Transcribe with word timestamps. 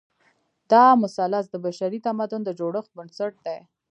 دا 0.71 0.85
مثلث 1.03 1.45
د 1.49 1.55
بشري 1.65 1.99
تمدن 2.07 2.41
د 2.45 2.49
جوړښت 2.59 2.91
بنسټ 2.97 3.33
دی. 3.45 3.59